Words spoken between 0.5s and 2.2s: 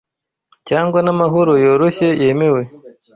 Cyangwa n'amahoro yoroshye